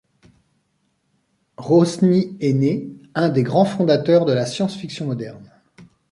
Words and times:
Rosny 1.59 2.35
aîné, 2.39 2.89
un 3.13 3.29
des 3.29 3.43
grands 3.43 3.65
fondateurs 3.65 4.25
de 4.25 4.33
la 4.33 4.47
science-fiction 4.47 5.05
moderne. 5.05 5.51